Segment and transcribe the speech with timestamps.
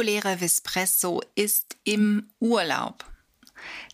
[0.00, 3.04] Reguläre Vispresso ist im Urlaub.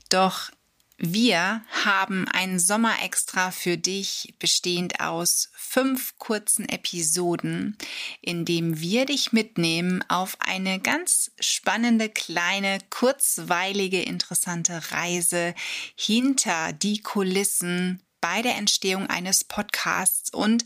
[0.09, 0.53] Doch
[0.99, 7.77] wir haben ein Sommerextra für dich, bestehend aus fünf kurzen Episoden,
[8.21, 15.57] in dem wir dich mitnehmen auf eine ganz spannende, kleine, kurzweilige, interessante Reise
[15.97, 20.65] hinter die Kulissen bei der Entstehung eines Podcasts und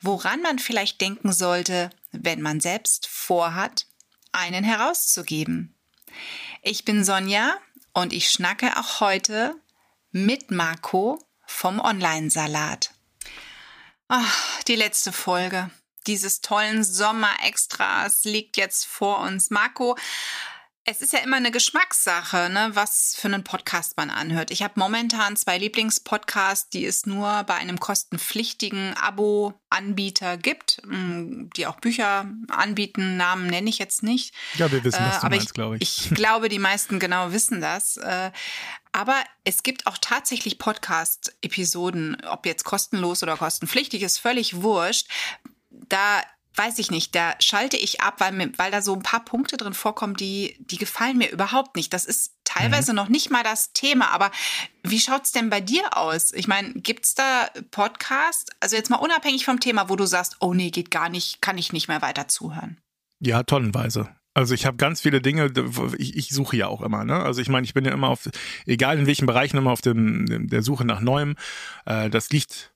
[0.00, 3.86] woran man vielleicht denken sollte, wenn man selbst vorhat,
[4.32, 5.74] einen herauszugeben.
[6.62, 7.56] Ich bin Sonja
[7.92, 9.54] und ich schnacke auch heute
[10.10, 12.92] mit Marco vom Online-Salat.
[14.08, 15.70] Ach, die letzte Folge
[16.06, 19.50] dieses tollen Sommerextras liegt jetzt vor uns.
[19.50, 19.96] Marco,
[20.84, 24.50] es ist ja immer eine Geschmackssache, ne, was für einen Podcast man anhört.
[24.50, 31.68] Ich habe momentan zwei Lieblingspodcasts, die es nur bei einem kostenpflichtigen Abo-Anbieter gibt, mm, die
[31.68, 33.16] auch Bücher anbieten.
[33.16, 34.34] Namen nenne ich jetzt nicht.
[34.56, 35.82] Ja, wir wissen, was du äh, meinst, glaube ich.
[35.82, 37.96] Ich glaube, die meisten genau wissen das.
[37.98, 38.32] Äh,
[38.90, 45.08] aber es gibt auch tatsächlich Podcast-Episoden, ob jetzt kostenlos oder kostenpflichtig, ist völlig wurscht.
[45.70, 46.22] Da
[46.56, 49.56] weiß ich nicht, da schalte ich ab, weil, mir, weil da so ein paar Punkte
[49.56, 51.92] drin vorkommen, die, die gefallen mir überhaupt nicht.
[51.92, 52.96] Das ist teilweise mhm.
[52.96, 54.30] noch nicht mal das Thema, aber
[54.82, 56.32] wie schaut's denn bei dir aus?
[56.32, 60.54] Ich meine, gibt's da Podcasts, also jetzt mal unabhängig vom Thema, wo du sagst, oh
[60.54, 62.78] nee, geht gar nicht, kann ich nicht mehr weiter zuhören?
[63.20, 64.08] Ja, tonnenweise.
[64.34, 65.52] Also ich habe ganz viele Dinge,
[65.98, 67.20] ich, ich suche ja auch immer, ne?
[67.20, 68.30] Also ich meine, ich bin ja immer auf,
[68.64, 71.36] egal in welchen Bereichen, immer auf dem der Suche nach Neuem.
[71.84, 72.71] Äh, das liegt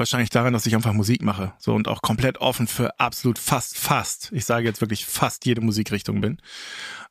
[0.00, 1.52] wahrscheinlich daran, dass ich einfach Musik mache.
[1.58, 5.60] So und auch komplett offen für absolut fast, fast, ich sage jetzt wirklich fast jede
[5.60, 6.38] Musikrichtung bin.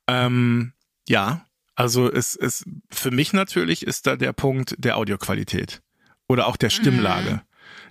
[0.08, 0.74] Ähm,
[1.08, 1.46] ja,
[1.76, 5.82] also es ist für mich natürlich ist da der Punkt der Audioqualität
[6.28, 7.32] oder auch der Stimmlage.
[7.32, 7.42] Mhm.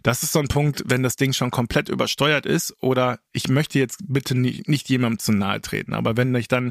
[0.02, 3.78] Das ist so ein Punkt, wenn das Ding schon komplett übersteuert ist oder ich möchte
[3.78, 6.70] jetzt bitte nicht, nicht jemandem zu nahe treten, aber wenn ich dann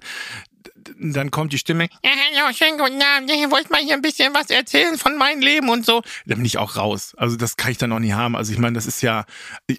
[0.99, 4.33] dann kommt die Stimme, ja, hallo, schönen guten Abend, ich wollte mal hier ein bisschen
[4.33, 6.01] was erzählen von meinem Leben und so.
[6.25, 7.13] Dann bin ich auch raus.
[7.17, 8.35] Also das kann ich dann auch nicht haben.
[8.35, 9.25] Also ich meine, das ist ja,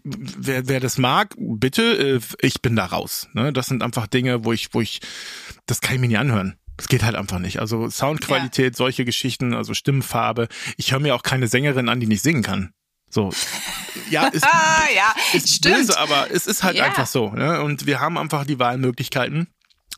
[0.05, 1.83] wer, wer das mag, bitte,
[2.17, 3.29] äh, ich bin da raus.
[3.33, 3.53] Ne?
[3.53, 5.01] Das sind einfach Dinge, wo ich, wo ich,
[5.67, 6.57] das kann ich mir nicht anhören.
[6.77, 7.59] Das geht halt einfach nicht.
[7.59, 8.77] Also Soundqualität, ja.
[8.77, 10.49] solche Geschichten, also Stimmfarbe.
[10.77, 12.73] Ich höre mir auch keine Sängerin an, die nicht singen kann.
[13.11, 13.31] So.
[14.11, 14.47] Ja, ist,
[14.95, 15.77] ja, ist stimmt.
[15.77, 16.85] böse, aber es ist halt ja.
[16.85, 17.31] einfach so.
[17.31, 17.63] Ne?
[17.63, 19.49] Und wir haben einfach die Wahlmöglichkeiten.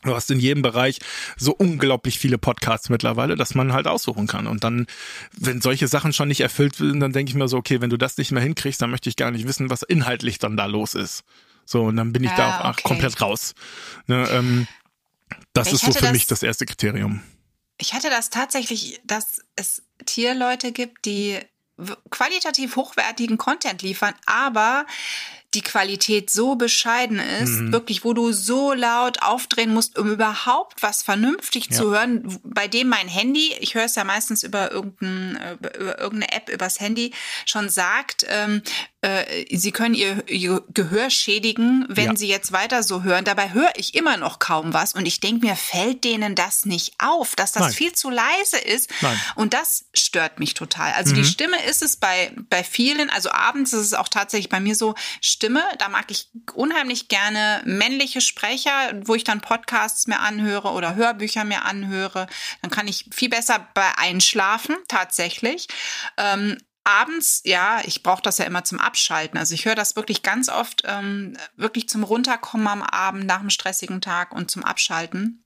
[0.03, 0.99] Du hast in jedem Bereich
[1.37, 4.47] so unglaublich viele Podcasts mittlerweile, dass man halt aussuchen kann.
[4.47, 4.87] Und dann,
[5.37, 7.97] wenn solche Sachen schon nicht erfüllt sind, dann denke ich mir so, okay, wenn du
[7.97, 10.95] das nicht mehr hinkriegst, dann möchte ich gar nicht wissen, was inhaltlich dann da los
[10.95, 11.23] ist.
[11.65, 12.81] So, und dann bin ich ah, da auch okay.
[12.83, 13.53] komplett raus.
[14.07, 14.67] Ne, ähm,
[15.53, 17.21] das ich ist so für das, mich das erste Kriterium.
[17.77, 21.39] Ich hatte das tatsächlich, dass es Tierleute gibt, die
[22.09, 24.85] qualitativ hochwertigen Content liefern, aber
[25.53, 27.73] die Qualität so bescheiden ist, mhm.
[27.73, 31.77] wirklich, wo du so laut aufdrehen musst, um überhaupt was vernünftig ja.
[31.77, 36.31] zu hören, bei dem mein Handy, ich höre es ja meistens über, irgendein, über irgendeine
[36.31, 37.11] App übers Handy,
[37.45, 38.61] schon sagt, ähm,
[39.01, 42.15] äh, sie können ihr, ihr Gehör schädigen, wenn ja.
[42.15, 43.25] sie jetzt weiter so hören.
[43.25, 46.93] Dabei höre ich immer noch kaum was und ich denke mir, fällt denen das nicht
[46.99, 47.73] auf, dass das Nein.
[47.73, 48.91] viel zu leise ist.
[49.01, 49.19] Nein.
[49.35, 50.93] Und das stört mich total.
[50.93, 51.15] Also mhm.
[51.15, 54.75] die Stimme ist es bei, bei vielen, also abends ist es auch tatsächlich bei mir
[54.75, 54.93] so,
[55.41, 58.71] Stimme, da mag ich unheimlich gerne männliche Sprecher,
[59.05, 62.27] wo ich dann Podcasts mir anhöre oder Hörbücher mir anhöre.
[62.61, 65.67] Dann kann ich viel besser bei einschlafen, tatsächlich.
[66.17, 69.39] Ähm, abends, ja, ich brauche das ja immer zum Abschalten.
[69.39, 73.49] Also ich höre das wirklich ganz oft, ähm, wirklich zum Runterkommen am Abend nach einem
[73.49, 75.40] stressigen Tag und zum Abschalten.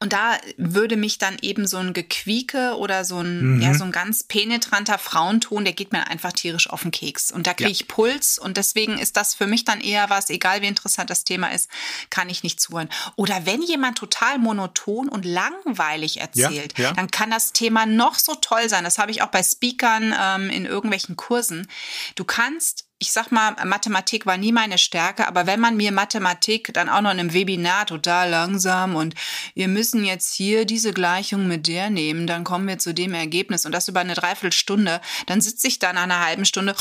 [0.00, 3.62] Und da würde mich dann eben so ein Gequieke oder so ein, mhm.
[3.62, 7.32] ja, so ein ganz penetranter Frauenton, der geht mir einfach tierisch auf den Keks.
[7.32, 10.62] Und da kriege ich Puls und deswegen ist das für mich dann eher was, egal
[10.62, 11.70] wie interessant das Thema ist,
[12.10, 12.90] kann ich nicht zuhören.
[13.16, 16.92] Oder wenn jemand total monoton und langweilig erzählt, ja, ja.
[16.92, 18.84] dann kann das Thema noch so toll sein.
[18.84, 21.68] Das habe ich auch bei Speakern ähm, in irgendwelchen Kursen.
[22.14, 26.72] Du kannst ich sag mal, Mathematik war nie meine Stärke, aber wenn man mir Mathematik
[26.74, 29.14] dann auch noch in einem Webinar total langsam und
[29.54, 33.66] wir müssen jetzt hier diese Gleichung mit der nehmen, dann kommen wir zu dem Ergebnis
[33.66, 36.74] und das über eine Dreiviertelstunde, dann sitze ich da nach einer halben Stunde,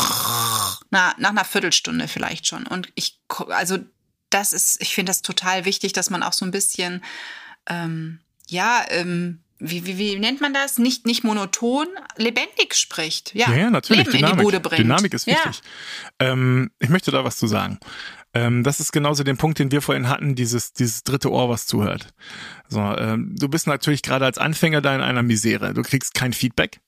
[0.90, 2.66] na, nach einer Viertelstunde vielleicht schon.
[2.66, 3.20] Und ich,
[3.50, 3.78] also
[4.32, 7.04] das ist, ich finde das total wichtig, dass man auch so ein bisschen,
[7.68, 10.78] ähm, ja, ähm, wie, wie, wie nennt man das?
[10.78, 13.34] Nicht, nicht monoton, lebendig spricht.
[13.34, 14.06] Ja, ja, ja natürlich.
[14.06, 14.80] Leben Dynamik, in die Bude bringt.
[14.80, 15.62] Dynamik ist wichtig.
[16.22, 16.32] Ja.
[16.32, 17.80] Ähm, ich möchte da was zu sagen.
[18.34, 21.66] Ähm, das ist genauso den Punkt, den wir vorhin hatten, dieses, dieses dritte Ohr, was
[21.66, 22.14] zuhört.
[22.68, 25.74] So, ähm, du bist natürlich gerade als Anfänger da in einer Misere.
[25.74, 26.80] Du kriegst kein Feedback.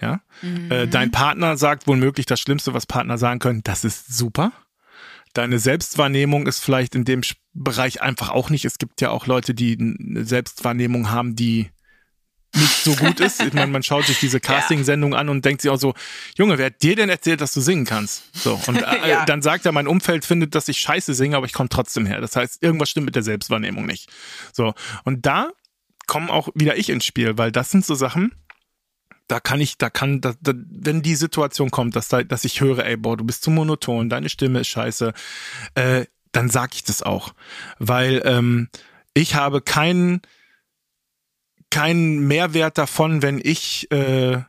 [0.00, 0.20] Ja.
[0.42, 0.70] Mhm.
[0.70, 3.62] Äh, dein Partner sagt wohl möglich das Schlimmste, was Partner sagen können.
[3.64, 4.52] Das ist super
[5.36, 7.20] deine Selbstwahrnehmung ist vielleicht in dem
[7.52, 8.64] Bereich einfach auch nicht.
[8.64, 11.70] Es gibt ja auch Leute, die eine Selbstwahrnehmung haben, die
[12.56, 13.42] nicht so gut ist.
[13.42, 15.94] Ich meine, man schaut sich diese Casting-Sendung an und denkt sich auch so,
[16.36, 18.24] Junge, wer hat dir denn erzählt, dass du singen kannst?
[18.34, 18.60] So.
[18.66, 19.24] Und äh, ja.
[19.24, 22.20] dann sagt er, mein Umfeld findet, dass ich scheiße singe, aber ich komme trotzdem her.
[22.20, 24.10] Das heißt, irgendwas stimmt mit der Selbstwahrnehmung nicht.
[24.52, 24.74] So.
[25.04, 25.50] Und da
[26.06, 28.32] komme auch wieder ich ins Spiel, weil das sind so Sachen,
[29.28, 32.60] da kann ich, da kann, da, da, wenn die Situation kommt, dass da, dass ich
[32.60, 35.12] höre, ey, boah, du bist zu monoton, deine Stimme ist scheiße,
[35.74, 37.34] äh, dann sag ich das auch,
[37.78, 38.68] weil ähm,
[39.14, 40.20] ich habe keinen
[41.70, 44.42] keinen Mehrwert davon, wenn ich äh,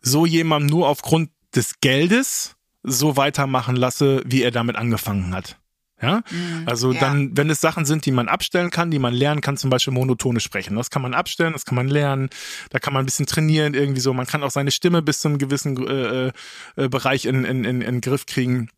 [0.00, 5.58] so jemandem nur aufgrund des Geldes so weitermachen lasse, wie er damit angefangen hat.
[6.00, 6.98] Ja, mhm, also ja.
[6.98, 9.94] dann, wenn es Sachen sind, die man abstellen kann, die man lernen kann, zum Beispiel
[9.94, 12.28] monotone sprechen, das kann man abstellen, das kann man lernen,
[12.70, 14.12] da kann man ein bisschen trainieren, irgendwie so.
[14.12, 16.32] Man kann auch seine Stimme bis zu einem gewissen äh,
[16.74, 18.68] äh, Bereich in, in, in, in Griff kriegen,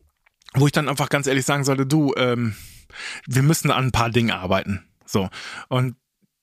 [0.53, 2.55] wo ich dann einfach ganz ehrlich sagen sollte, du, ähm,
[3.25, 4.85] wir müssen an ein paar Dingen arbeiten.
[5.07, 5.29] So.
[5.67, 5.95] Und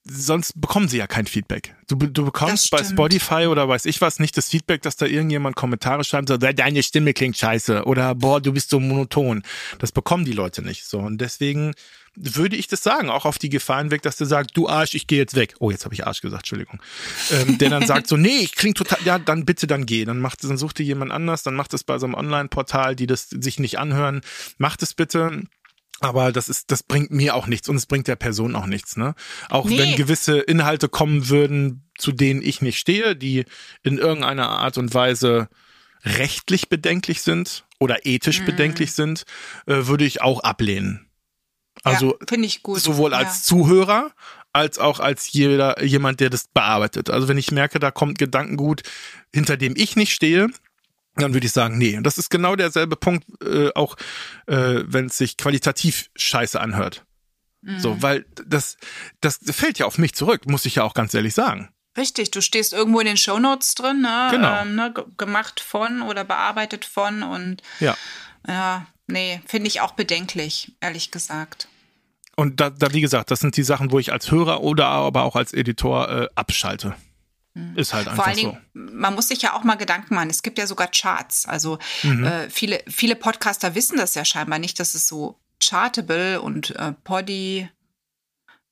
[0.04, 1.74] sonst bekommen sie ja kein Feedback.
[1.88, 5.54] Du, du bekommst bei Spotify oder weiß ich was nicht das Feedback, dass da irgendjemand
[5.56, 9.42] Kommentare schreibt, so, deine Stimme klingt scheiße oder boah, du bist so monoton.
[9.78, 10.84] Das bekommen die Leute nicht.
[10.84, 11.74] So und deswegen
[12.14, 15.06] würde ich das sagen, auch auf die Gefahren weg, dass der sagt, du Arsch, ich
[15.06, 15.54] gehe jetzt weg.
[15.60, 16.80] Oh, jetzt habe ich Arsch gesagt, Entschuldigung.
[17.30, 20.04] Ähm, der dann sagt so, nee, ich klinge total, ja, dann bitte dann geh.
[20.04, 23.06] Dann macht, dann sucht dir jemand anders, dann macht es bei so einem Online-Portal, die
[23.06, 24.20] das sich nicht anhören,
[24.58, 25.42] macht es bitte
[26.02, 28.96] aber das ist, das bringt mir auch nichts und es bringt der Person auch nichts,
[28.96, 29.14] ne?
[29.48, 29.78] Auch nee.
[29.78, 33.44] wenn gewisse Inhalte kommen würden, zu denen ich nicht stehe, die
[33.82, 35.48] in irgendeiner Art und Weise
[36.04, 38.46] rechtlich bedenklich sind oder ethisch mhm.
[38.46, 39.22] bedenklich sind,
[39.66, 41.06] äh, würde ich auch ablehnen.
[41.84, 42.80] Also ja, finde ich gut.
[42.80, 43.56] Sowohl als ja.
[43.56, 44.10] Zuhörer
[44.52, 47.08] als auch als jeder jemand, der das bearbeitet.
[47.10, 48.82] Also wenn ich merke, da kommt Gedankengut,
[49.32, 50.48] hinter dem ich nicht stehe,
[51.16, 51.96] dann würde ich sagen, nee.
[51.96, 53.96] Und das ist genau derselbe Punkt, äh, auch
[54.46, 57.04] äh, wenn es sich qualitativ scheiße anhört.
[57.62, 57.78] Mhm.
[57.78, 58.76] So, weil das,
[59.20, 61.68] das fällt ja auf mich zurück, muss ich ja auch ganz ehrlich sagen.
[61.96, 64.28] Richtig, du stehst irgendwo in den Shownotes drin, ne?
[64.30, 64.62] Genau.
[64.62, 64.94] Ähm, ne?
[65.18, 67.96] Gemacht von oder bearbeitet von und ja,
[68.48, 71.68] ja nee, finde ich auch bedenklich, ehrlich gesagt.
[72.34, 75.24] Und da, da, wie gesagt, das sind die Sachen, wo ich als Hörer oder aber
[75.24, 76.94] auch als Editor äh, abschalte.
[77.54, 77.76] Mhm.
[77.76, 78.80] Ist halt einfach Vor allen Dingen, so.
[78.80, 80.30] man muss sich ja auch mal Gedanken machen.
[80.30, 81.46] Es gibt ja sogar Charts.
[81.46, 82.24] Also mhm.
[82.24, 86.92] äh, viele, viele Podcaster wissen das ja scheinbar nicht, dass es so Chartable und äh,
[87.04, 87.68] Poddy,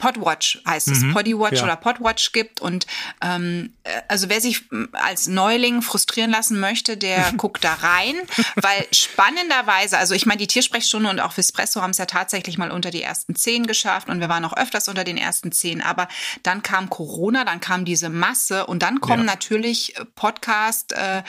[0.00, 1.12] Podwatch heißt es, mhm.
[1.12, 1.64] Podywatch ja.
[1.64, 2.61] oder Podwatch gibt.
[2.61, 2.87] Und
[3.23, 8.17] ähm, äh, also wer sich als Neuling frustrieren lassen möchte, der guckt da rein,
[8.56, 12.73] weil spannenderweise, also ich meine, die Tiersprechstunde und auch Vespresso haben es ja tatsächlich mal
[12.73, 16.08] unter die ersten zehn geschafft und wir waren auch öfters unter den ersten zehn, aber
[16.43, 19.32] dann kam Corona, dann kam diese Masse und dann kommen ja.
[19.32, 21.23] natürlich Podcast, äh,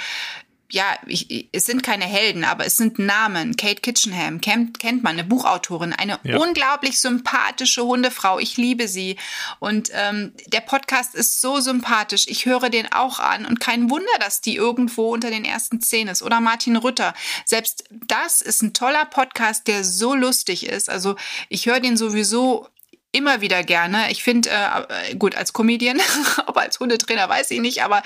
[0.72, 3.56] ja, ich, es sind keine Helden, aber es sind Namen.
[3.56, 6.38] Kate Kitchenham kennt, kennt man, eine Buchautorin, eine ja.
[6.38, 8.40] unglaublich sympathische Hundefrau.
[8.40, 9.18] Ich liebe sie.
[9.60, 12.26] Und ähm, der Podcast ist so sympathisch.
[12.28, 16.08] Ich höre den auch an und kein Wunder, dass die irgendwo unter den ersten zehn
[16.08, 16.24] ist.
[16.24, 17.14] Oder Martin Rütter.
[17.46, 20.90] Selbst das ist ein toller Podcast, der so lustig ist.
[20.90, 21.16] Also
[21.50, 22.68] ich höre den sowieso
[23.12, 24.12] immer wieder gerne.
[24.12, 26.00] Ich finde, äh, gut, als Comedian,
[26.46, 28.04] aber als Hundetrainer weiß ich nicht, aber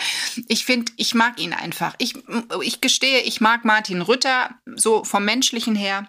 [0.48, 1.96] ich finde, ich mag ihn einfach.
[2.00, 2.16] Ich,
[2.62, 6.08] ich gestehe, ich mag Martin Rütter, so vom Menschlichen her.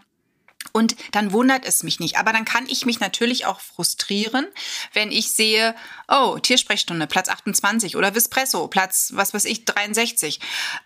[0.73, 2.19] Und dann wundert es mich nicht.
[2.19, 4.47] Aber dann kann ich mich natürlich auch frustrieren,
[4.93, 5.75] wenn ich sehe,
[6.09, 10.41] oh, Tiersprechstunde, Platz 28 oder Vispresso, Platz, was weiß ich, 63.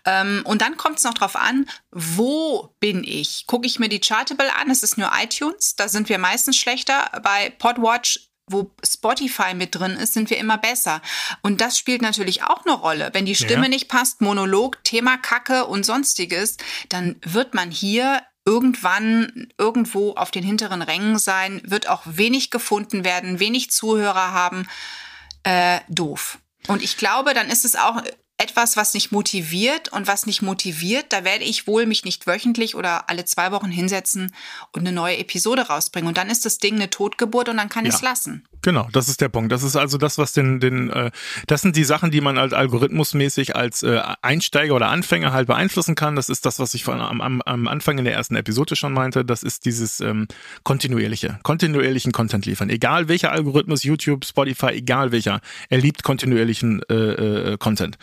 [0.05, 3.45] Ähm, und dann kommt es noch drauf an, wo bin ich?
[3.47, 7.09] Gucke ich mir die Chartable an, es ist nur iTunes, da sind wir meistens schlechter.
[7.23, 11.01] Bei Podwatch wo Spotify mit drin ist, sind wir immer besser.
[11.41, 13.09] Und das spielt natürlich auch eine Rolle.
[13.13, 13.69] Wenn die Stimme ja.
[13.69, 16.57] nicht passt, Monolog, Thema Kacke und sonstiges,
[16.89, 23.03] dann wird man hier irgendwann irgendwo auf den hinteren Rängen sein, wird auch wenig gefunden
[23.03, 24.67] werden, wenig Zuhörer haben.
[25.43, 26.39] Äh, doof.
[26.67, 28.03] Und ich glaube, dann ist es auch
[28.41, 32.75] etwas, was nicht motiviert und was nicht motiviert, da werde ich wohl mich nicht wöchentlich
[32.75, 34.33] oder alle zwei Wochen hinsetzen
[34.71, 36.07] und eine neue Episode rausbringen.
[36.07, 37.89] Und dann ist das Ding eine Totgeburt und dann kann ja.
[37.89, 38.47] ich es lassen.
[38.61, 39.51] Genau, das ist der Punkt.
[39.51, 41.11] Das ist also das, was den, den, äh,
[41.47, 45.95] das sind die Sachen, die man halt algorithmusmäßig als äh, Einsteiger oder Anfänger halt beeinflussen
[45.95, 46.15] kann.
[46.15, 48.93] Das ist das, was ich von, am, am, am Anfang in der ersten Episode schon
[48.93, 49.25] meinte.
[49.25, 50.27] Das ist dieses ähm,
[50.63, 52.69] kontinuierliche, kontinuierlichen Content liefern.
[52.69, 57.97] Egal welcher Algorithmus, YouTube, Spotify, egal welcher, er liebt kontinuierlichen äh, äh, Content.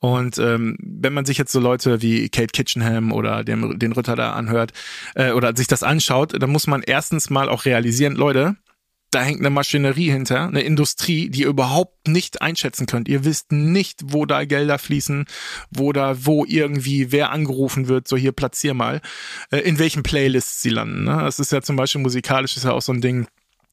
[0.00, 4.16] Und ähm, wenn man sich jetzt so Leute wie Kate Kitchenham oder dem, den Ritter
[4.16, 4.72] da anhört
[5.14, 8.56] äh, oder sich das anschaut, dann muss man erstens mal auch realisieren, Leute,
[9.12, 13.08] da hängt eine Maschinerie hinter, eine Industrie, die ihr überhaupt nicht einschätzen könnt.
[13.08, 15.26] Ihr wisst nicht, wo da Gelder fließen,
[15.70, 19.02] wo da, wo irgendwie wer angerufen wird, so hier platzier mal,
[19.50, 21.04] äh, in welchen Playlists sie landen.
[21.04, 21.18] Ne?
[21.22, 23.26] Das ist ja zum Beispiel musikalisch ist ja auch so ein Ding,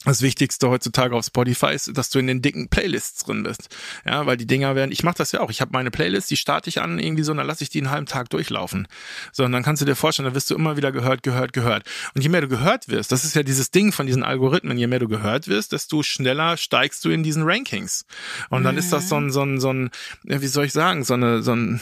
[0.05, 3.67] das Wichtigste heutzutage auf Spotify ist, dass du in den dicken Playlists drin bist.
[4.05, 5.49] Ja, weil die Dinger werden, ich mache das ja auch.
[5.49, 7.79] Ich habe meine Playlist, die starte ich an irgendwie so, und dann lasse ich die
[7.79, 8.87] einen halben Tag durchlaufen.
[9.33, 11.83] So, und dann kannst du dir vorstellen, da wirst du immer wieder gehört, gehört, gehört.
[12.15, 14.87] Und je mehr du gehört wirst, das ist ja dieses Ding von diesen Algorithmen, je
[14.87, 18.05] mehr du gehört wirst, desto schneller steigst du in diesen Rankings.
[18.49, 18.79] Und dann mhm.
[18.79, 19.89] ist das so ein, so ein, so ein,
[20.23, 21.81] wie soll ich sagen, so eine, so ein,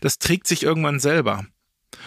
[0.00, 1.44] das trägt sich irgendwann selber.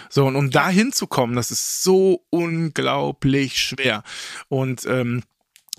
[0.10, 4.04] So, und um da hinzukommen, das ist so unglaublich schwer.
[4.48, 5.24] Und ähm,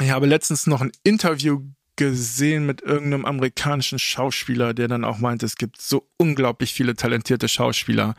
[0.01, 1.63] ich habe letztens noch ein Interview
[1.97, 7.47] gesehen mit irgendeinem amerikanischen Schauspieler, der dann auch meinte, es gibt so unglaublich viele talentierte
[7.47, 8.15] Schauspieler.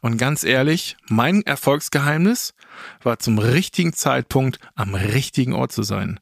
[0.00, 2.54] Und ganz ehrlich, mein Erfolgsgeheimnis
[3.02, 6.20] war zum richtigen Zeitpunkt am richtigen Ort zu sein.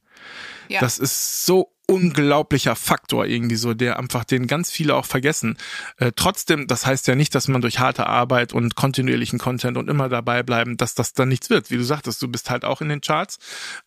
[0.69, 0.81] Ja.
[0.81, 5.59] Das ist so unglaublicher Faktor irgendwie so, der einfach den ganz viele auch vergessen.
[5.99, 9.89] Äh, trotzdem, das heißt ja nicht, dass man durch harte Arbeit und kontinuierlichen Content und
[9.89, 11.71] immer dabei bleiben, dass das dann nichts wird.
[11.71, 13.39] Wie du sagtest, du bist halt auch in den Charts.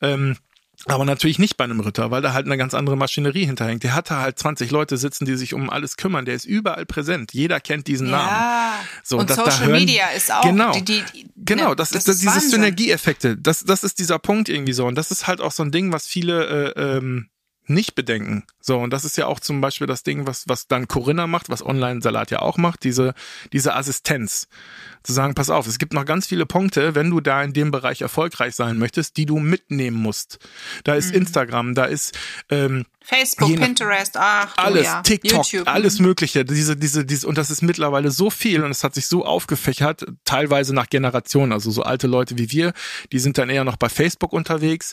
[0.01, 0.38] Ähm,
[0.86, 3.84] aber natürlich nicht bei einem Ritter, weil da halt eine ganz andere Maschinerie hinterhängt.
[3.84, 6.25] Der hatte halt 20 Leute sitzen, die sich um alles kümmern.
[6.25, 7.34] Der ist überall präsent.
[7.34, 8.18] Jeder kennt diesen ja.
[8.18, 8.88] Namen.
[9.04, 10.44] So, und das, Social da hören, Media ist auch.
[10.44, 11.70] Genau, die, die, genau.
[11.70, 13.38] Ne, das, das, ist, das, diese Synergieeffekte.
[13.38, 14.86] Das, das ist dieser Punkt irgendwie so.
[14.86, 17.30] Und das ist halt auch so ein Ding, was viele äh, ähm,
[17.69, 18.43] nicht bedenken.
[18.59, 21.50] So, und das ist ja auch zum Beispiel das Ding, was, was dann Corinna macht,
[21.50, 23.13] was Online-Salat ja auch macht, diese,
[23.53, 24.47] diese Assistenz.
[25.03, 27.71] Zu sagen, pass auf, es gibt noch ganz viele Punkte, wenn du da in dem
[27.71, 30.39] Bereich erfolgreich sein möchtest, die du mitnehmen musst.
[30.83, 31.21] Da ist mhm.
[31.21, 32.17] Instagram, da ist
[32.50, 35.01] ähm, Facebook, Pinterest, ach, du, alles, ja.
[35.01, 35.67] TikTok, YouTube.
[35.69, 36.43] alles Mögliche.
[36.43, 40.05] Diese, diese, diese, und das ist mittlerweile so viel und es hat sich so aufgefächert,
[40.25, 41.53] teilweise nach Generationen.
[41.53, 42.74] Also so alte Leute wie wir,
[43.13, 44.91] die sind dann eher noch bei Facebook unterwegs.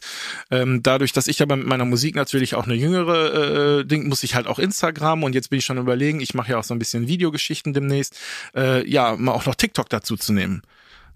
[0.52, 4.23] Ähm, dadurch, dass ich aber mit meiner Musik natürlich auch eine jüngere äh, Ding, muss
[4.23, 6.75] ich halt auch Instagram und jetzt bin ich schon überlegen, ich mache ja auch so
[6.75, 8.18] ein bisschen Videogeschichten demnächst,
[8.54, 10.62] äh, ja, mal auch noch TikTok dazu zu nehmen.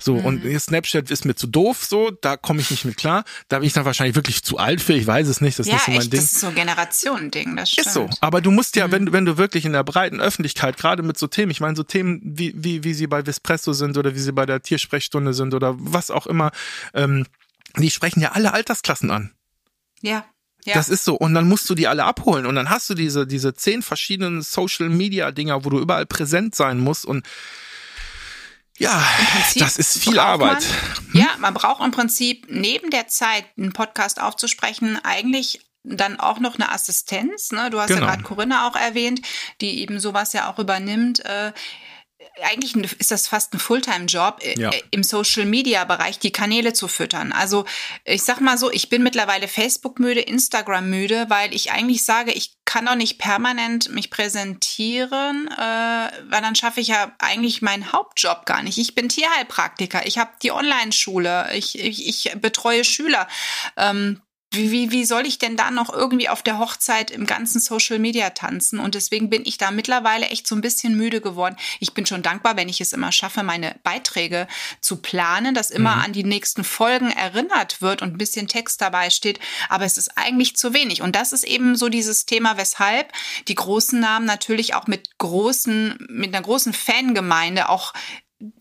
[0.00, 0.24] So, mhm.
[0.24, 3.24] und Snapchat ist mir zu doof, so, da komme ich nicht mit klar.
[3.48, 5.72] Da bin ich dann wahrscheinlich wirklich zu alt für, ich weiß es nicht, das ist
[5.72, 6.20] ja, nicht so mein echt, Ding.
[6.20, 7.86] Das ist so Generationending, das stimmt.
[7.88, 8.08] Ist so.
[8.20, 8.92] Aber du musst ja, mhm.
[8.92, 11.82] wenn, wenn du wirklich in der breiten Öffentlichkeit, gerade mit so Themen, ich meine, so
[11.82, 15.52] Themen, wie, wie, wie sie bei Vespresso sind oder wie sie bei der Tiersprechstunde sind
[15.52, 16.52] oder was auch immer,
[16.94, 17.26] ähm,
[17.76, 19.32] die sprechen ja alle Altersklassen an.
[20.00, 20.24] Ja.
[20.64, 20.74] Ja.
[20.74, 21.14] Das ist so.
[21.14, 22.46] Und dann musst du die alle abholen.
[22.46, 26.54] Und dann hast du diese, diese zehn verschiedenen Social Media Dinger, wo du überall präsent
[26.54, 27.06] sein musst.
[27.06, 27.26] Und
[28.76, 29.02] ja,
[29.56, 30.62] das ist viel Arbeit.
[30.62, 31.20] Man, hm?
[31.20, 36.56] Ja, man braucht im Prinzip neben der Zeit, einen Podcast aufzusprechen, eigentlich dann auch noch
[36.56, 37.50] eine Assistenz.
[37.50, 37.70] Ne?
[37.70, 38.02] Du hast genau.
[38.02, 39.22] ja gerade Corinna auch erwähnt,
[39.60, 41.24] die eben sowas ja auch übernimmt.
[41.24, 41.52] Äh,
[42.42, 44.70] eigentlich ist das fast ein Fulltime-Job äh, ja.
[44.90, 47.32] im Social-Media-Bereich, die Kanäle zu füttern.
[47.32, 47.64] Also
[48.04, 52.86] ich sag mal so, ich bin mittlerweile Facebook-müde, Instagram-müde, weil ich eigentlich sage, ich kann
[52.86, 58.62] doch nicht permanent mich präsentieren, äh, weil dann schaffe ich ja eigentlich meinen Hauptjob gar
[58.62, 58.78] nicht.
[58.78, 63.28] Ich bin Tierheilpraktiker, ich habe die Online-Schule, ich, ich, ich betreue Schüler.
[63.76, 67.60] Ähm, wie, wie, wie soll ich denn da noch irgendwie auf der Hochzeit im ganzen
[67.60, 68.78] Social Media tanzen?
[68.78, 71.56] Und deswegen bin ich da mittlerweile echt so ein bisschen müde geworden.
[71.80, 74.48] Ich bin schon dankbar, wenn ich es immer schaffe, meine Beiträge
[74.80, 76.02] zu planen, dass immer mhm.
[76.02, 79.38] an die nächsten Folgen erinnert wird und ein bisschen Text dabei steht.
[79.68, 81.02] Aber es ist eigentlich zu wenig.
[81.02, 83.12] Und das ist eben so dieses Thema, weshalb
[83.48, 87.92] die großen Namen natürlich auch mit großen, mit einer großen Fangemeinde auch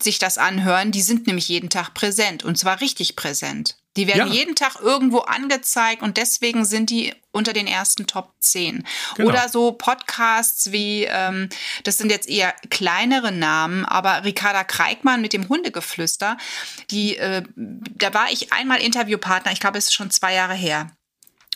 [0.02, 0.90] sich das anhören.
[0.90, 3.76] Die sind nämlich jeden Tag präsent und zwar richtig präsent.
[3.96, 4.32] Die werden ja.
[4.32, 8.84] jeden Tag irgendwo angezeigt und deswegen sind die unter den ersten Top 10.
[9.16, 9.28] Genau.
[9.28, 11.48] Oder so Podcasts wie, ähm,
[11.82, 16.36] das sind jetzt eher kleinere Namen, aber Ricarda Kreikmann mit dem Hundegeflüster,
[16.90, 20.92] die, äh, da war ich einmal Interviewpartner, ich glaube, es ist schon zwei Jahre her.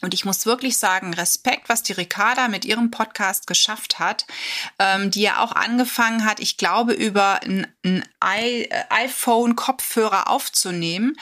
[0.02, 4.26] Und ich muss wirklich sagen, Respekt, was die Ricarda mit ihrem Podcast geschafft hat,
[4.78, 7.66] ähm, die ja auch angefangen hat, ich glaube, über ein,
[8.20, 11.16] äh, iPhone-Kopfhörer aufzunehmen.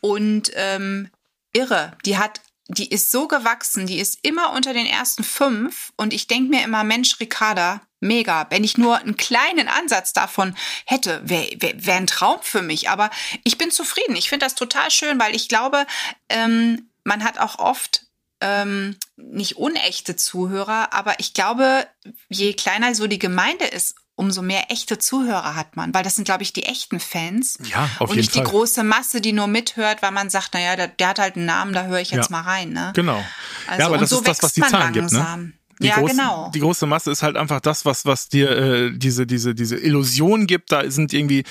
[0.00, 1.10] Und ähm,
[1.52, 6.14] irre, die hat die ist so gewachsen, die ist immer unter den ersten fünf und
[6.14, 8.46] ich denke mir immer, Mensch, Ricarda, mega.
[8.50, 12.88] Wenn ich nur einen kleinen Ansatz davon hätte, wäre wär, wär ein Traum für mich.
[12.88, 13.10] Aber
[13.44, 14.16] ich bin zufrieden.
[14.16, 15.86] Ich finde das total schön, weil ich glaube,
[16.28, 18.06] ähm, man hat auch oft
[18.40, 21.86] ähm, nicht unechte Zuhörer, aber ich glaube,
[22.28, 26.24] je kleiner so die Gemeinde ist, umso mehr echte Zuhörer hat man, weil das sind,
[26.24, 27.58] glaube ich, die echten Fans.
[27.64, 28.44] Ja, auf und jeden nicht Fall.
[28.44, 31.46] die große Masse, die nur mithört, weil man sagt, naja, der, der hat halt einen
[31.46, 32.72] Namen, da höre ich jetzt ja, mal rein.
[32.72, 32.92] Ne?
[32.94, 33.24] Genau.
[33.66, 35.10] Also, ja, aber das so ist das, was die Zahlen gibt.
[35.10, 35.52] Ne?
[35.80, 36.50] Die, ja, groß, genau.
[36.54, 40.46] die große Masse ist halt einfach das, was, was dir äh, diese, diese, diese Illusion
[40.46, 40.70] gibt.
[40.72, 41.44] Da sind irgendwie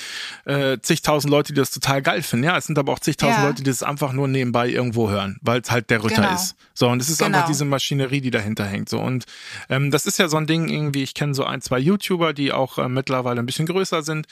[0.46, 2.44] äh, zigtausend Leute, die das total geil finden.
[2.46, 3.46] Ja, es sind aber auch zigtausend Ja.
[3.46, 6.34] Leute, die das einfach nur nebenbei irgendwo hören, weil es halt der Ritter Genau.
[6.34, 6.56] ist.
[6.72, 7.36] So, und es ist Genau.
[7.36, 8.88] einfach diese Maschinerie, die dahinter hängt.
[8.88, 9.24] So, und
[9.68, 12.52] ähm, das ist ja so ein Ding irgendwie, ich kenne so ein, zwei YouTuber, die
[12.52, 14.26] auch äh, mittlerweile ein bisschen größer sind,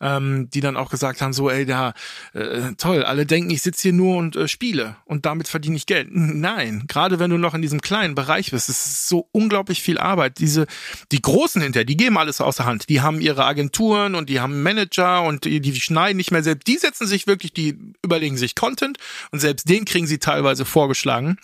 [0.00, 1.94] ähm, die dann auch gesagt haben: so, ey, da,
[2.34, 5.86] äh, toll, alle denken, ich sitze hier nur und äh, spiele und damit verdiene ich
[5.86, 6.08] Geld.
[6.10, 9.98] Nein, gerade wenn du noch in diesem kleinen Bereich bist, es ist so unglaublich viel
[9.98, 10.38] Arbeit.
[10.38, 10.66] Diese,
[11.12, 12.88] die Großen hinter, die geben alles außer Hand.
[12.88, 16.66] Die haben ihre Agenturen und die haben Manager und die, die schneiden nicht mehr selbst.
[16.66, 18.98] Die setzen sich wirklich, die überlegen sich Content
[19.30, 21.38] und selbst den kriegen sie teilweise vorgeschlagen.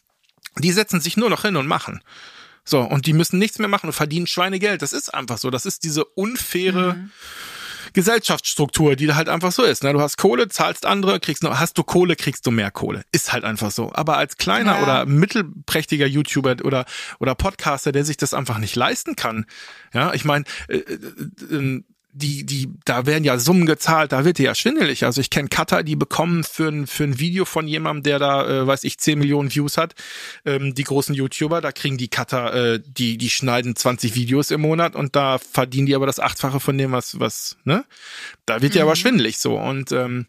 [0.58, 2.00] Die setzen sich nur noch hin und machen.
[2.64, 4.82] So, und die müssen nichts mehr machen und verdienen Schweinegeld.
[4.82, 5.50] Das ist einfach so.
[5.50, 6.96] Das ist diese unfaire
[7.94, 9.82] Gesellschaftsstruktur, die da halt einfach so ist.
[9.82, 9.92] Ne?
[9.92, 13.04] Du hast Kohle, zahlst andere, kriegst noch, hast du Kohle, kriegst du mehr Kohle.
[13.12, 13.92] Ist halt einfach so.
[13.94, 14.82] Aber als kleiner Ja.
[14.82, 16.84] oder mittelprächtiger YouTuber oder,
[17.20, 19.46] oder Podcaster, der sich das einfach nicht leisten kann,
[19.94, 20.98] ja, ich meine, äh, äh,
[21.54, 21.82] äh,
[22.16, 25.04] die, die, da werden ja Summen gezahlt, da wird dir ja schwindelig.
[25.04, 28.48] Also ich kenne Cutter, die bekommen für ein, für ein Video von jemandem, der da,
[28.48, 29.94] äh, weiß ich, 10 Millionen Views hat,
[30.44, 34.60] ähm, die großen YouTuber, da kriegen die Cutter, äh, die, die schneiden 20 Videos im
[34.60, 37.84] Monat und da verdienen die aber das Achtfache von dem, was, was, ne?
[38.46, 39.56] Da wird dir aber schwindelig so.
[39.56, 40.26] Und ähm,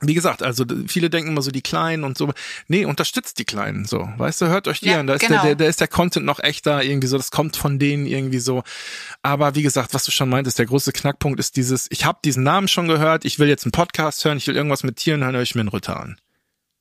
[0.00, 2.32] wie gesagt, also viele denken immer so die Kleinen und so.
[2.68, 4.08] Nee, unterstützt die Kleinen so.
[4.16, 5.06] Weißt du, hört euch die Ja, an.
[5.06, 5.42] Da ist, genau.
[5.42, 7.16] der, der, da ist der Content noch echter, irgendwie so.
[7.16, 8.64] Das kommt von denen irgendwie so.
[9.22, 12.42] Aber wie gesagt, was du schon meintest, der große Knackpunkt ist dieses, ich habe diesen
[12.42, 15.34] Namen schon gehört, ich will jetzt einen Podcast hören, ich will irgendwas mit Tieren hören,
[15.34, 16.18] höre ich mir einen Ritter an.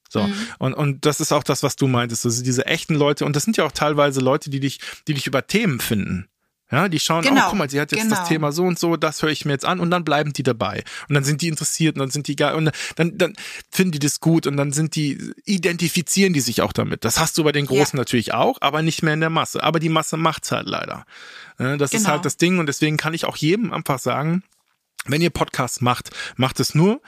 [0.09, 0.23] So.
[0.23, 0.35] Mhm.
[0.59, 2.25] Und, und das ist auch das, was du meintest.
[2.25, 5.27] Also diese echten Leute, und das sind ja auch teilweise Leute, die dich, die dich
[5.27, 6.27] über Themen finden.
[6.73, 8.27] Ja, die schauen, Genau, oh, guck mal, sie hat jetzt das genau.
[8.27, 10.83] Thema so und so, das höre ich mir jetzt an und dann bleiben die dabei.
[11.07, 13.33] Und dann sind die interessiert und dann sind die geil und dann, dann
[13.69, 17.05] finden die das gut und dann sind die, identifizieren die sich auch damit.
[17.05, 19.61] Das hast du bei den Großen natürlich auch, aber nicht mehr in der Masse.
[19.63, 21.05] Aber die Masse macht's halt leider.
[21.59, 22.09] Ja, Das ist Genau.
[22.15, 24.41] halt das Ding und deswegen kann ich auch jedem einfach sagen,
[25.05, 27.01] wenn ihr Podcasts macht, macht es nur,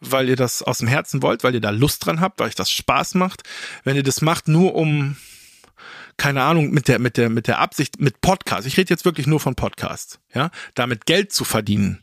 [0.00, 2.54] weil ihr das aus dem Herzen wollt, weil ihr da Lust dran habt, weil euch
[2.54, 3.42] das Spaß macht.
[3.84, 5.16] Wenn ihr das macht, nur um,
[6.16, 9.26] keine Ahnung, mit der, mit der, mit der Absicht, mit Podcast, ich rede jetzt wirklich
[9.26, 12.02] nur von Podcasts, ja, damit Geld zu verdienen,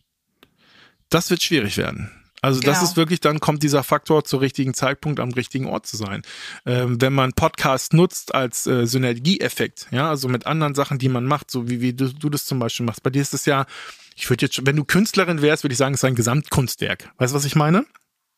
[1.10, 2.12] das wird schwierig werden.
[2.43, 2.89] Also das Genau.
[2.89, 6.24] ist wirklich, dann kommt dieser Faktor zur richtigen Zeitpunkt am richtigen Ort zu sein.
[6.65, 11.26] Ähm, wenn man Podcast nutzt als äh, Synergieeffekt, ja, also mit anderen Sachen, die man
[11.26, 13.04] macht, so wie, wie du, du das zum Beispiel machst.
[13.04, 13.67] Bei dir ist es ja,
[14.15, 17.12] ich würde jetzt schon, wenn du Künstlerin wärst, würde ich sagen, es ist ein Gesamtkunstwerk.
[17.17, 17.86] Weißt du, was ich meine?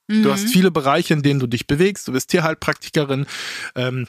[0.10, 2.06] Du hast viele Bereiche, in denen du dich bewegst.
[2.10, 3.26] Du bist Tierheilpraktikerin,
[3.76, 4.06] ähm,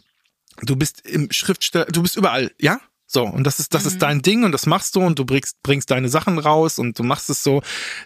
[0.62, 2.80] du bist im Schriftsteller, du bist überall, ja?
[3.06, 5.62] So, und das ist, das ist dein Ding und das machst du und du bringst,
[5.62, 7.62] bringst deine Sachen raus und du machst es so.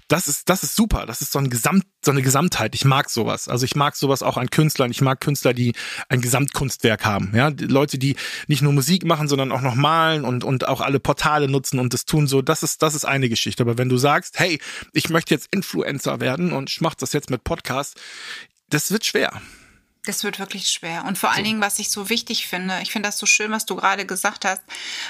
[0.08, 1.06] Das ist, das ist super.
[1.06, 2.74] Das ist so ein Gesamt, so eine Gesamtheit.
[2.74, 3.48] Ich mag sowas.
[3.48, 4.90] Also ich mag sowas auch an Künstlern.
[4.90, 5.72] Ich mag Künstler, die
[6.10, 7.32] ein Gesamtkunstwerk haben.
[7.34, 8.16] Ja, die Leute, die
[8.48, 11.94] nicht nur Musik machen, sondern auch noch malen und, und auch alle Portale nutzen und
[11.94, 12.42] das tun so.
[12.42, 13.62] Das ist, das ist eine Geschichte.
[13.62, 14.60] Aber wenn du sagst, hey,
[14.92, 17.98] ich möchte jetzt Influencer werden und ich mache das jetzt mit Podcast,
[18.68, 19.40] das wird schwer.
[20.08, 21.04] Das wird wirklich schwer.
[21.04, 23.66] Und vor allen Dingen, was ich so wichtig finde, ich finde das so schön, was
[23.66, 24.62] du gerade gesagt hast,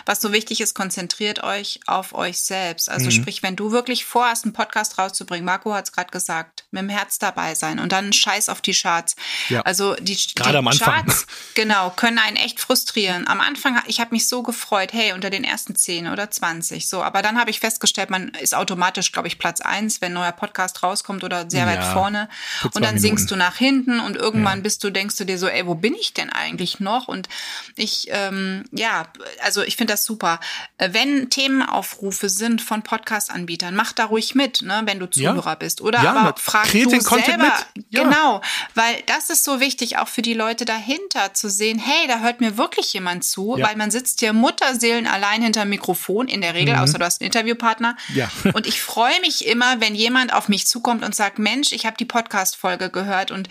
[0.06, 2.88] was so wichtig ist, konzentriert euch auf euch selbst.
[2.88, 2.94] Mhm.
[2.94, 6.82] Also sprich, wenn du wirklich vorhast, einen Podcast rauszubringen, Marco hat es gerade gesagt, mit
[6.82, 9.16] dem Herz dabei sein und dann scheiß auf die Charts.
[9.48, 9.62] Ja.
[9.62, 10.94] Also die, Gerade die am Anfang.
[11.06, 13.26] Charts, genau, können einen echt frustrieren.
[13.26, 17.02] Am Anfang, ich habe mich so gefreut, hey, unter den ersten 10 oder 20, so.
[17.02, 20.32] Aber dann habe ich festgestellt, man ist automatisch, glaube ich, Platz 1, wenn ein neuer
[20.32, 22.28] Podcast rauskommt oder sehr weit Ja, vorne.
[22.60, 23.38] für zwei Und dann singst Minuten.
[23.40, 26.12] du nach hinten und irgendwann bist du, denkst du dir so, ey, wo bin ich
[26.14, 27.08] denn eigentlich noch?
[27.08, 27.28] Und
[27.76, 29.06] ich, ähm, ja,
[29.42, 30.38] also ich finde das super.
[30.78, 35.30] Wenn Themenaufrufe sind von Podcast-Anbietern, mach da ruhig mit, ne, wenn du Ja.
[35.34, 35.80] Zuhörer bist.
[35.80, 37.52] Oder Ja, aber na, frag kreiert den Content selber.
[37.74, 37.84] mit.
[37.90, 38.02] Ja.
[38.04, 38.40] Genau,
[38.74, 42.40] weil das ist so wichtig, auch für die Leute dahinter zu sehen, hey, da hört
[42.40, 43.66] mir wirklich jemand zu, Ja.
[43.68, 47.26] weil man sitzt ja Mutterseelen allein hinterm Mikrofon, in der Regel, außer du hast einen
[47.26, 47.96] Interviewpartner.
[48.08, 48.16] Mhm.
[48.16, 48.30] Ja.
[48.54, 51.96] Und ich freue mich immer, wenn jemand auf mich zukommt und sagt, Mensch, ich habe
[51.96, 53.48] die Podcast-Folge gehört und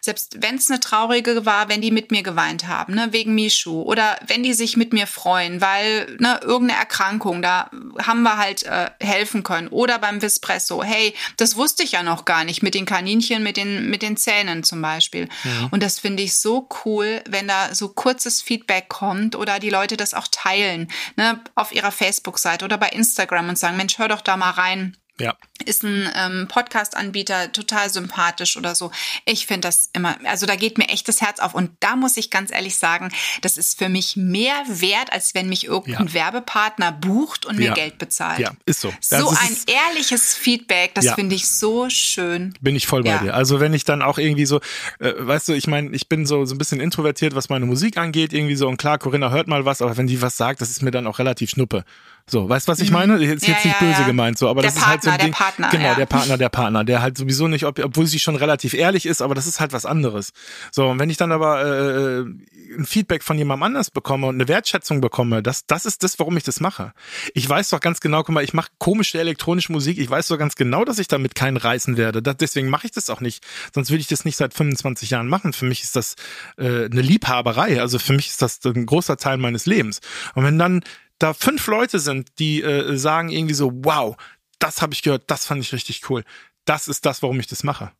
[0.00, 3.82] selbst wenn es eine traurige war, wenn die mit mir geweint haben, ne, wegen Mishu
[3.82, 7.70] oder wenn die sich mit mir freuen, weil ne, irgendeine Erkrankung, da
[8.04, 12.24] haben wir halt äh, helfen können oder beim Vispresso, hey, das wusste ich ja noch
[12.24, 15.28] gar nicht mit den Kaninchen, mit den mit den Zähnen zum Beispiel.
[15.70, 19.96] Und das finde ich so cool, wenn da so kurzes Feedback kommt oder die Leute
[19.96, 24.20] das auch teilen, ne, auf ihrer Facebook-Seite oder bei Instagram und sagen, Mensch, hör doch
[24.20, 24.96] da mal rein.
[25.20, 25.36] Ja.
[25.64, 28.90] Ist ein ähm, Podcast-Anbieter total sympathisch oder so.
[29.26, 31.54] Ich finde das immer, also da geht mir echt das Herz auf.
[31.54, 33.10] Und da muss ich ganz ehrlich sagen,
[33.42, 36.14] das ist für mich mehr wert, als wenn mich irgendein ja.
[36.14, 37.74] Werbepartner bucht und mir ja.
[37.74, 38.38] Geld bezahlt.
[38.38, 38.92] Ja, ist so.
[39.00, 41.14] So also ein ehrliches Feedback, das ja.
[41.14, 42.54] finde ich so schön.
[42.60, 43.34] Bin ich voll bei dir.
[43.34, 44.60] Also wenn ich dann auch irgendwie so,
[44.98, 47.96] äh, weißt du, ich meine, ich bin so, so ein bisschen introvertiert, was meine Musik
[47.96, 48.68] angeht, irgendwie so.
[48.68, 51.06] Und klar, Corinna hört mal was, aber wenn die was sagt, das ist mir dann
[51.06, 51.84] auch relativ schnuppe.
[52.26, 52.96] So, weißt du, was ich mhm.
[52.96, 53.18] meine?
[53.18, 55.26] Jetzt, jetzt nicht böse gemeint, so, aber der das Partner, ist halt so ein der
[55.26, 55.34] Ding.
[55.34, 55.94] Partner, genau, ja.
[55.94, 59.22] der Partner, der Partner, der halt sowieso nicht, ob, obwohl sie schon relativ ehrlich ist,
[59.22, 60.32] aber das ist halt was anderes.
[60.70, 64.48] So, und wenn ich dann aber äh, ein Feedback von jemandem anders bekomme und eine
[64.48, 66.92] Wertschätzung bekomme, das, das ist das, warum ich das mache.
[67.34, 70.38] Ich weiß doch ganz genau, guck mal, ich mache komische elektronische Musik, ich weiß doch
[70.38, 72.22] ganz genau, dass ich damit keinen reißen werde.
[72.22, 73.44] Das, deswegen mache ich das auch nicht.
[73.74, 75.52] Sonst würde ich das nicht seit 25 Jahren machen.
[75.52, 76.16] Für mich ist das
[76.56, 77.80] äh, eine Liebhaberei.
[77.80, 80.00] Also für mich ist das ein großer Teil meines Lebens.
[80.34, 80.82] Und wenn dann
[81.20, 84.16] da fünf Leute sind, die äh, sagen irgendwie so, wow,
[84.58, 86.24] das habe ich gehört, das fand ich richtig cool.
[86.64, 87.92] Das ist das, warum ich das mache.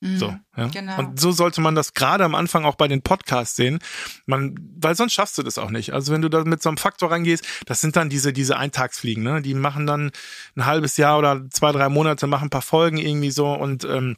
[0.00, 0.68] Mhm, so, ja.
[0.68, 0.98] Genau.
[0.98, 3.78] Und so sollte man das gerade am Anfang auch bei den Podcasts sehen.
[4.26, 5.92] Man, weil sonst schaffst du das auch nicht.
[5.92, 9.22] Also wenn du da mit so einem Faktor rangehst, das sind dann diese, diese Eintagsfliegen,
[9.22, 9.42] ne?
[9.42, 10.10] Die machen dann
[10.56, 14.16] ein halbes Jahr oder zwei, drei Monate, machen ein paar Folgen irgendwie so und ähm,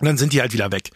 [0.00, 0.90] dann sind die halt wieder weg.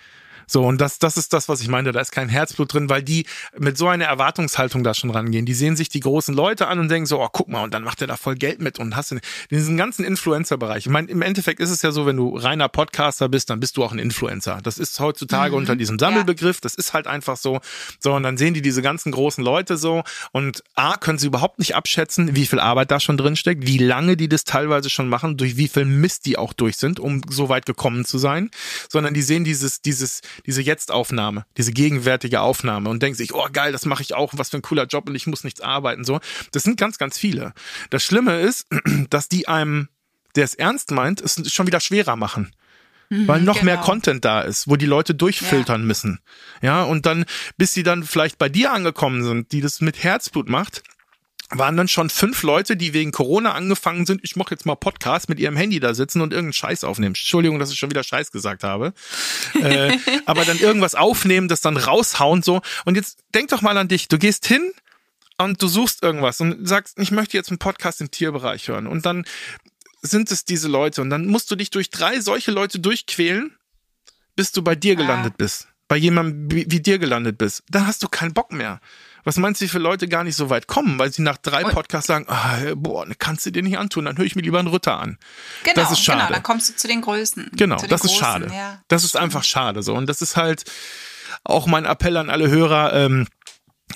[0.47, 1.93] So, und das, das ist das, was ich meine.
[1.93, 3.27] Da ist kein Herzblut drin, weil die
[3.59, 5.47] mit so einer Erwartungshaltung da schon rangehen.
[5.47, 7.83] Die sehen sich die großen Leute an und denken so, oh, guck mal, und dann
[7.83, 9.19] macht er da voll Geld mit und hast du
[9.51, 10.87] diesen ganzen Influencer-Bereich.
[10.87, 13.77] Ich meine, im Endeffekt ist es ja so, wenn du reiner Podcaster bist, dann bist
[13.77, 14.61] du auch ein Influencer.
[14.63, 15.59] Das ist heutzutage mhm.
[15.59, 16.61] unter diesem Sammelbegriff.
[16.61, 17.61] Das ist halt einfach so.
[18.01, 20.03] So, und dann sehen die diese ganzen großen Leute so
[20.33, 23.79] und A, können sie überhaupt nicht abschätzen, wie viel Arbeit da schon drin steckt, wie
[23.79, 27.23] lange die das teilweise schon machen, durch wie viel Mist die auch durch sind, um
[27.29, 28.51] so weit gekommen zu sein,
[28.89, 33.73] sondern die sehen dieses, dieses, diese Jetzt-Aufnahme, diese gegenwärtige Aufnahme und denken sich, oh geil,
[33.73, 36.05] das mache ich auch, was für ein cooler Job und ich muss nichts arbeiten.
[36.05, 36.21] So,
[36.53, 37.53] das sind ganz, ganz viele.
[37.91, 38.67] Das Schlimme ist,
[39.11, 39.89] dass die einem,
[40.37, 42.53] der es ernst meint, es schon wieder schwerer machen
[43.09, 43.65] mhm, weil noch genau.
[43.65, 45.87] mehr Content da ist, wo die Leute durchfiltern ja.
[45.87, 46.21] müssen.
[46.63, 47.25] Ja, und dann,
[47.57, 50.83] bis sie dann vielleicht bei dir angekommen sind, die das mit Herzblut macht,
[51.51, 55.29] waren dann schon fünf Leute, die wegen Corona angefangen sind, ich mache jetzt mal Podcast
[55.29, 57.15] mit ihrem Handy da sitzen und irgendeinen Scheiß aufnehmen.
[57.15, 58.93] Entschuldigung, dass ich schon wieder Scheiß gesagt habe.
[59.55, 62.61] Äh, aber dann irgendwas aufnehmen, das dann raushauen so.
[62.85, 64.09] Und jetzt denk doch mal an dich.
[64.09, 64.73] Du gehst hin
[65.39, 68.87] und du suchst irgendwas und sagst, ich möchte jetzt einen Podcast im Tierbereich hören.
[68.87, 69.25] Und dann
[70.03, 71.03] sind es diese Leute.
[71.03, 73.57] Und dann musst du dich durch drei solche Leute durchquälen,
[74.37, 75.37] bis du bei dir gelandet ah.
[75.39, 75.69] bist.
[75.89, 77.63] Bei jemandem wie, wie dir gelandet bist.
[77.69, 78.81] Da hast du keinen Bock mehr.
[79.25, 81.65] Was meinst du, wie viele Leute gar nicht so weit kommen, weil sie nach drei
[81.65, 84.59] Podcasts sagen, ah, boah, ne, kannst du dir nicht antun, dann höre ich mir lieber
[84.59, 85.19] einen Ritter an.
[85.65, 86.21] Genau, das ist schade.
[86.21, 87.51] genau, dann kommst du zu den Größen.
[87.53, 88.51] Genau, das Großen, ist schade.
[88.55, 88.83] Ja.
[88.89, 89.95] Das ist einfach schade so.
[89.95, 90.65] Und das ist halt
[91.43, 93.27] auch mein Appell an alle Hörer, ähm,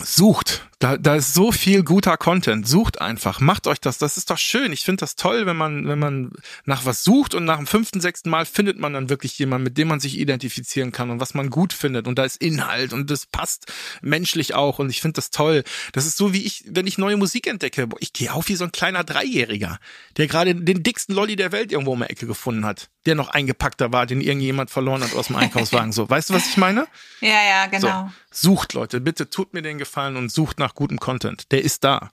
[0.02, 0.68] Sucht.
[0.80, 2.68] Da, da ist so viel guter Content.
[2.68, 3.40] Sucht einfach.
[3.40, 3.98] Macht euch das.
[3.98, 4.72] Das ist doch schön.
[4.72, 6.30] Ich finde das toll, wenn man, wenn man
[6.66, 9.76] nach was sucht und nach dem fünften, sechsten Mal findet man dann wirklich jemanden, mit
[9.76, 12.06] dem man sich identifizieren kann und was man gut findet.
[12.06, 14.78] Und da ist Inhalt und das passt menschlich auch.
[14.78, 15.64] Und ich finde das toll.
[15.92, 17.88] Das ist so wie ich, wenn ich neue Musik entdecke.
[17.98, 19.80] Ich gehe auf wie so ein kleiner Dreijähriger,
[20.16, 22.88] der gerade den dicksten Lolli der Welt irgendwo um die Ecke gefunden hat.
[23.04, 25.90] Der noch eingepackter war, den irgendjemand verloren hat aus dem Einkaufswagen.
[25.90, 26.86] So, weißt du, was ich meine?
[27.20, 28.10] Ja, ja, genau.
[28.30, 29.00] So, sucht, Leute.
[29.00, 31.50] Bitte tut mir den Gefallen und sucht nach gutem Content.
[31.52, 32.10] Der ist da.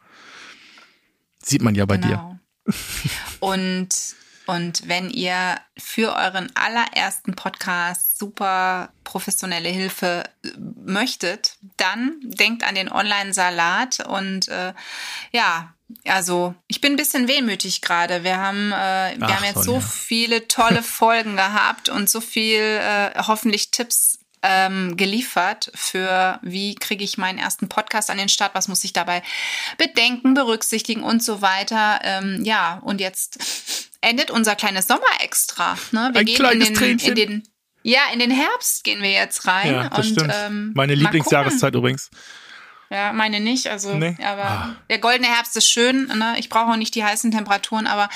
[1.44, 2.40] Sieht man ja bei genau.
[2.66, 2.74] dir.
[3.40, 3.90] und,
[4.48, 10.50] und wenn ihr für euren allerersten Podcast super professionelle Hilfe äh,
[10.86, 14.74] möchtet, dann denkt an den Online-Salat und äh,
[15.32, 15.76] ja,
[16.08, 18.24] also ich bin ein bisschen wehmütig gerade.
[18.24, 22.62] Wir haben, äh, wir Ach, haben jetzt so viele tolle Folgen gehabt und so viel
[22.62, 28.54] äh, hoffentlich Tipps ähm, geliefert für, wie kriege ich meinen ersten Podcast an den Start,
[28.54, 29.24] was muss ich dabei
[29.78, 32.00] bedenken, berücksichtigen und so weiter.
[32.04, 35.78] Ähm, ja, und jetzt endet unser kleines Sommerextra.
[35.92, 36.12] Ne?
[36.14, 37.10] Wir Ein gehen kleines in den, Tränchen.
[37.10, 37.44] in den
[37.82, 39.72] ja, in den Herbst gehen wir jetzt rein.
[39.72, 40.34] Ja, das und, stimmt.
[40.36, 42.10] Ähm, Meine Lieblingsjahreszeit übrigens.
[42.90, 43.68] Ja, meine nicht.
[43.68, 44.16] Also, nee.
[44.24, 44.76] aber ah.
[44.90, 46.08] der goldene Herbst ist schön.
[46.08, 46.36] Ne?
[46.38, 48.10] Ich brauche auch nicht die heißen Temperaturen, aber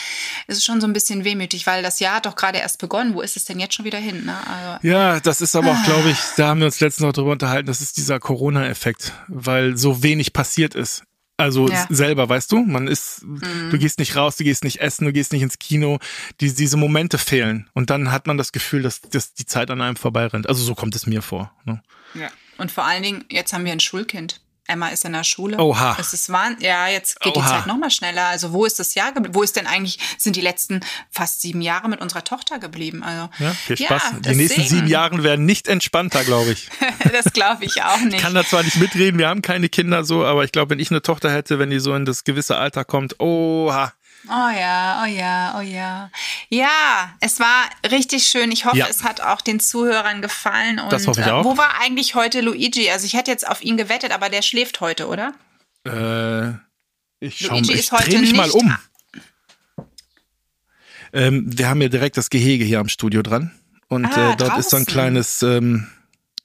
[0.47, 3.13] es ist schon so ein bisschen wehmütig, weil das Jahr hat doch gerade erst begonnen.
[3.15, 4.25] Wo ist es denn jetzt schon wieder hin?
[4.25, 4.35] Ne?
[4.47, 7.31] Also, ja, das ist aber auch, glaube ich, da haben wir uns letztens noch drüber
[7.31, 11.03] unterhalten, das ist dieser Corona-Effekt, weil so wenig passiert ist.
[11.37, 11.87] Also Ja.
[11.89, 13.69] selber, weißt du, man ist, Mhm.
[13.71, 15.97] du gehst nicht raus, du gehst nicht essen, du gehst nicht ins Kino,
[16.41, 19.79] die, diese Momente fehlen und dann hat man das Gefühl, dass, dass die Zeit an
[19.81, 20.49] einem vorbeirennt.
[20.49, 21.53] Also so kommt es mir vor.
[21.63, 21.81] Ne?
[22.13, 22.27] ja.
[22.57, 24.41] Und vor allen Dingen, jetzt haben wir ein Schulkind.
[24.69, 25.57] Emma ist in der Schule.
[25.57, 25.97] Oha.
[25.99, 27.47] Es ist wahn ja, jetzt geht die Oha.
[27.47, 28.27] Zeit noch mal schneller.
[28.27, 29.35] Also wo ist das Jahr geblieben?
[29.35, 30.79] Wo ist denn eigentlich, sind die letzten
[31.11, 33.03] fast sieben Jahre mit unserer Tochter geblieben?
[33.03, 34.03] Also, Ja, viel Spaß.
[34.11, 34.37] die deswegen.
[34.39, 36.69] nächsten sieben Jahre werden nicht entspannter, glaube ich.
[37.11, 38.15] das glaube ich auch nicht.
[38.15, 40.79] Ich kann da zwar nicht mitreden, wir haben keine Kinder so, aber ich glaube, wenn
[40.79, 43.91] ich eine Tochter hätte, wenn die so in das gewisse Alter kommt, oha,
[44.27, 46.11] Oh ja, oh ja, oh ja.
[46.49, 48.51] Ja, es war richtig schön.
[48.51, 48.87] Ich hoffe, ja.
[48.89, 50.79] es hat auch den Zuhörern gefallen.
[50.79, 51.45] Und, das hoffe ich äh, auch.
[51.45, 52.89] wo war eigentlich heute Luigi?
[52.89, 55.33] Also ich hätte jetzt auf ihn gewettet, aber der schläft heute, oder?
[55.85, 56.49] Äh,
[57.25, 58.75] ich schau, Luigi ich heute mich mal um.
[61.11, 63.51] Ähm, wir haben ja direkt das Gehege hier am Studio dran.
[63.87, 64.59] Und ah, äh, dort draußen.
[64.59, 65.87] ist so ein kleines ähm,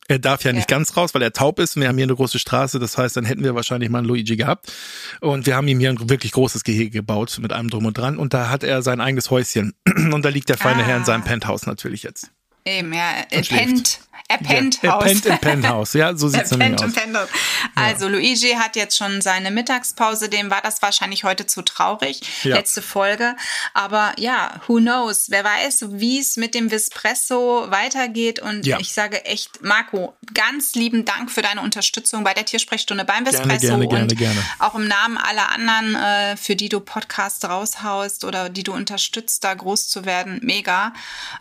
[0.09, 0.77] er darf ja nicht ja.
[0.77, 1.77] ganz raus, weil er taub ist.
[1.77, 4.37] Wir haben hier eine große Straße, das heißt, dann hätten wir wahrscheinlich mal einen Luigi
[4.37, 4.73] gehabt.
[5.21, 8.19] Und wir haben ihm hier ein wirklich großes Gehege gebaut mit allem drum und dran.
[8.19, 9.75] Und da hat er sein eigenes Häuschen.
[10.13, 10.87] Und da liegt der feine ah.
[10.87, 12.31] Herr in seinem Penthouse natürlich jetzt.
[12.67, 14.01] Eben, ja, er pennt
[14.41, 16.93] er pennt ja, Er pennt im Penthouse, ja, so sieht's nämlich aus.
[16.93, 17.29] Penthouse.
[17.75, 18.13] Also ja.
[18.13, 22.57] Luigi hat jetzt schon seine Mittagspause, dem war das wahrscheinlich heute zu traurig, ja.
[22.57, 23.37] letzte Folge.
[23.73, 28.41] Aber ja, who knows, wer weiß, wie es mit dem Vespresso weitergeht.
[28.41, 28.79] Und ja.
[28.79, 33.67] ich sage echt, Marco, ganz lieben Dank für deine Unterstützung bei der Tiersprechstunde beim Vespresso
[33.67, 34.43] gerne, gerne, und gerne.
[34.59, 39.45] auch im Namen aller anderen, äh, für die du Podcasts raushaust oder die du unterstützt,
[39.45, 40.41] da groß zu werden.
[40.43, 40.93] Mega.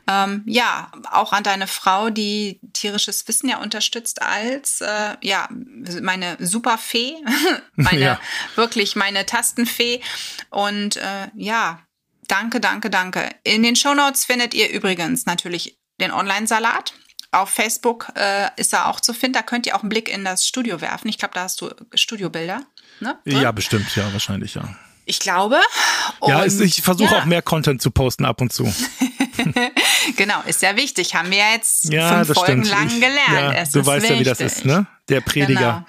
[0.08, 5.48] Ähm, ja, auch an deine Frau, die tierisches Wissen ja unterstützt als äh, ja
[6.02, 7.16] meine Superfee,
[7.76, 8.20] meine ja.
[8.56, 10.02] wirklich meine Tastenfee
[10.50, 11.80] und äh, ja
[12.28, 13.30] danke danke danke.
[13.44, 16.94] In den Shownotes findet ihr übrigens natürlich den Online-Salat.
[17.32, 19.34] Auf Facebook äh, ist er auch zu finden.
[19.34, 21.08] Da könnt ihr auch einen Blick in das Studio werfen.
[21.08, 22.64] Ich glaube, da hast du Studiobilder.
[23.00, 23.18] Ne?
[23.26, 24.76] Ja, bestimmt, ja, wahrscheinlich, ja.
[25.06, 25.60] Ich glaube.
[26.20, 27.22] Und, ja, ich versuche ja.
[27.22, 28.66] auch mehr Content zu posten ab und zu.
[30.18, 31.16] genau, ist ja wichtig.
[31.16, 32.80] Haben wir jetzt ja, fünf Folgen stimmt.
[32.80, 33.58] lang gelernt.
[33.58, 34.10] Ja, du weißt wichtig.
[34.10, 34.86] ja, wie das ist, ne?
[35.10, 35.60] Der Prediger.
[35.60, 35.86] Genau.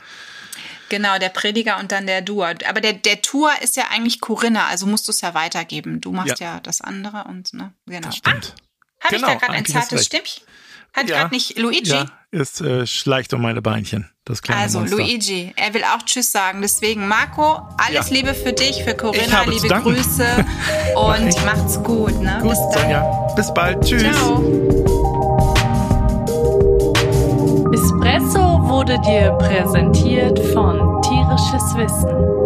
[0.90, 2.54] Genau, der Prediger und dann der Duer.
[2.68, 6.00] Aber der, der Tour ist ja eigentlich Corinna, also musst du es ja weitergeben.
[6.00, 8.08] Du machst ja, ja das andere und ne, genau.
[8.08, 8.54] Das stimmt.
[9.00, 10.44] Ah, Habe genau, ich da gerade ein zartes Stimmchen?
[10.94, 11.90] Hat ja, gerade nicht Luigi?
[11.90, 14.96] Ja, ist äh, schleicht um meine Beinchen, das kleine Also Monster.
[14.96, 16.62] Luigi, er will auch Tschüss sagen.
[16.62, 18.14] Deswegen Marco, alles ja.
[18.14, 20.24] Liebe für dich, für Corinna, liebe Grüße
[20.94, 22.20] und macht's gut.
[22.20, 22.38] Ne?
[22.40, 22.82] Gut, bis dann.
[22.82, 23.32] Sonja.
[23.34, 23.84] Bis bald.
[23.84, 24.02] Tschüss.
[24.02, 24.40] Ciao.
[27.72, 32.43] Espresso wurde dir präsentiert von Tierisches Wissen